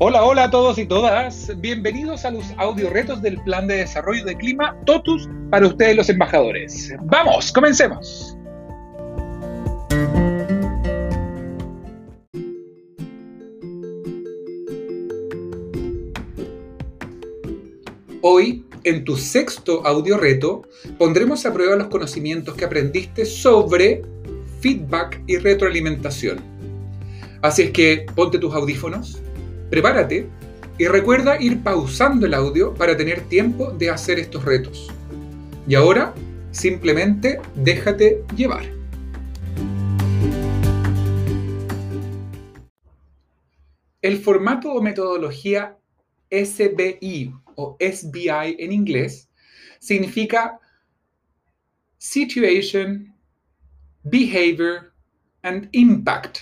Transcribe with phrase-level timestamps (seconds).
[0.00, 1.50] Hola, hola a todos y todas.
[1.60, 6.08] Bienvenidos a los audio retos del Plan de Desarrollo de Clima TOTUS para ustedes los
[6.08, 6.94] embajadores.
[7.02, 8.36] Vamos, comencemos.
[18.22, 20.62] Hoy, en tu sexto audio reto,
[20.96, 24.02] pondremos a prueba los conocimientos que aprendiste sobre
[24.60, 26.38] feedback y retroalimentación.
[27.42, 29.22] Así es que ponte tus audífonos
[29.70, 30.28] Prepárate
[30.78, 34.88] y recuerda ir pausando el audio para tener tiempo de hacer estos retos.
[35.66, 36.14] Y ahora,
[36.52, 38.64] simplemente déjate llevar.
[44.00, 45.76] El formato o metodología
[46.30, 49.28] SBI o SBI en inglés
[49.80, 50.58] significa
[51.98, 53.14] Situation,
[54.04, 54.92] Behavior
[55.42, 56.38] and Impact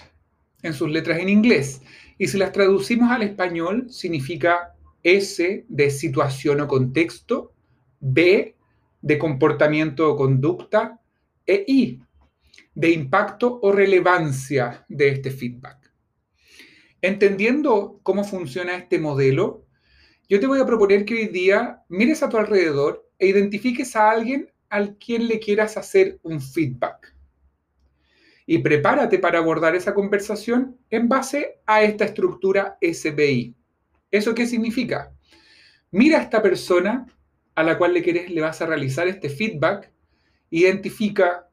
[0.62, 1.82] en sus letras en inglés
[2.18, 7.52] y si las traducimos al español, significa S de situación o contexto,
[8.00, 8.56] B
[9.02, 11.00] de comportamiento o conducta,
[11.46, 12.02] e I
[12.74, 15.92] de impacto o relevancia de este feedback.
[17.00, 19.64] Entendiendo cómo funciona este modelo,
[20.28, 24.10] yo te voy a proponer que hoy día mires a tu alrededor e identifiques a
[24.10, 27.15] alguien al quien le quieras hacer un feedback
[28.46, 33.54] y prepárate para abordar esa conversación en base a esta estructura SBI.
[34.10, 35.12] ¿Eso qué significa?
[35.90, 37.06] Mira a esta persona
[37.56, 39.90] a la cual le, quieres, le vas a realizar este feedback,
[40.50, 41.48] identifica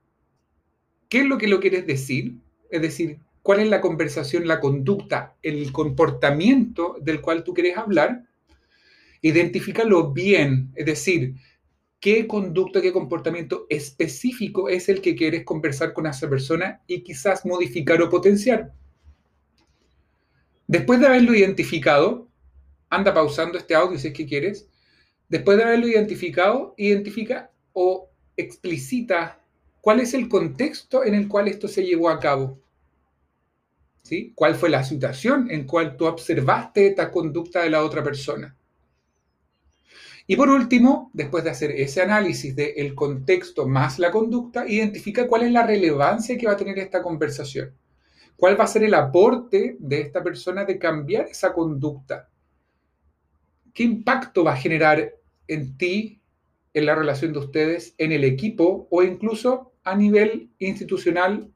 [1.09, 2.35] qué es lo que lo quieres decir,
[2.69, 8.23] es decir, cuál es la conversación, la conducta, el comportamiento del cual tú quieres hablar,
[9.22, 11.35] identifícalo bien, es decir,
[12.04, 17.46] qué conducta, qué comportamiento específico es el que quieres conversar con esa persona y quizás
[17.46, 18.73] modificar o potenciar.
[20.68, 22.28] Después de haberlo identificado,
[22.90, 24.68] anda pausando este audio si es que quieres.
[25.30, 29.40] Después de haberlo identificado, identifica o explicita
[29.80, 32.59] cuál es el contexto en el cual esto se llevó a cabo.
[34.02, 34.34] ¿Sí?
[34.36, 38.58] ¿Cuál fue la situación en cual tú observaste esta conducta de la otra persona?
[40.25, 45.44] Y por último, después de hacer ese análisis del contexto más la conducta, identifica cuál
[45.44, 47.73] es la relevancia que va a tener esta conversación.
[48.38, 52.29] ¿Cuál va a ser el aporte de esta persona de cambiar esa conducta?
[53.73, 55.13] ¿Qué impacto va a generar
[55.47, 56.22] en ti,
[56.73, 61.51] en la relación de ustedes, en el equipo o incluso a nivel institucional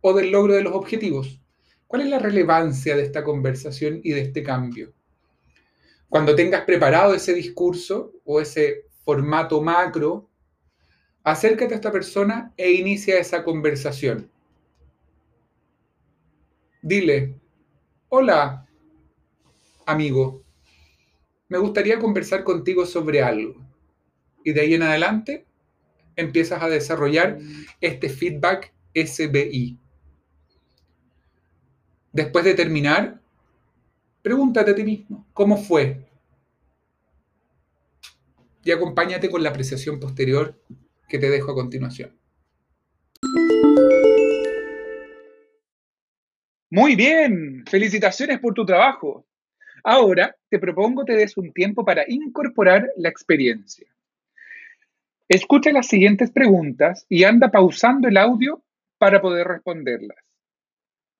[0.00, 1.40] o del logro de los objetivos?
[1.86, 4.95] ¿Cuál es la relevancia de esta conversación y de este cambio?
[6.08, 10.28] Cuando tengas preparado ese discurso o ese formato macro,
[11.22, 14.30] acércate a esta persona e inicia esa conversación.
[16.82, 17.40] Dile,
[18.08, 18.68] hola,
[19.86, 20.44] amigo,
[21.48, 23.54] me gustaría conversar contigo sobre algo.
[24.44, 25.46] Y de ahí en adelante
[26.14, 27.38] empiezas a desarrollar
[27.80, 29.78] este feedback SBI.
[32.12, 33.20] Después de terminar,
[34.26, 36.04] Pregúntate a ti mismo, ¿cómo fue?
[38.64, 40.60] Y acompáñate con la apreciación posterior
[41.08, 42.10] que te dejo a continuación.
[46.70, 49.24] Muy bien, felicitaciones por tu trabajo.
[49.84, 53.86] Ahora te propongo te des un tiempo para incorporar la experiencia.
[55.28, 58.64] Escucha las siguientes preguntas y anda pausando el audio
[58.98, 60.25] para poder responderlas.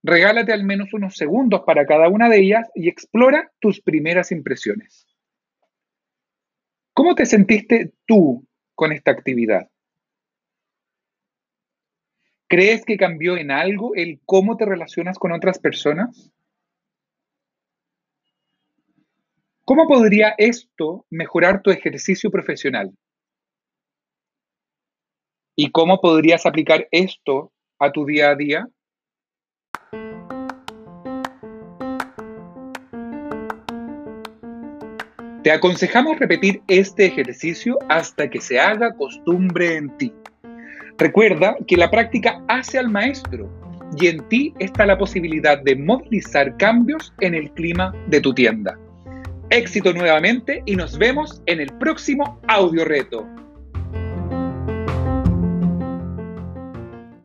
[0.09, 5.05] Regálate al menos unos segundos para cada una de ellas y explora tus primeras impresiones.
[6.95, 8.47] ¿Cómo te sentiste tú
[8.77, 9.69] con esta actividad?
[12.47, 16.31] ¿Crees que cambió en algo el cómo te relacionas con otras personas?
[19.65, 22.97] ¿Cómo podría esto mejorar tu ejercicio profesional?
[25.57, 28.69] ¿Y cómo podrías aplicar esto a tu día a día?
[35.47, 40.13] Te aconsejamos repetir este ejercicio hasta que se haga costumbre en ti.
[40.99, 43.49] Recuerda que la práctica hace al maestro
[43.97, 48.77] y en ti está la posibilidad de movilizar cambios en el clima de tu tienda.
[49.49, 53.25] Éxito nuevamente y nos vemos en el próximo audio reto.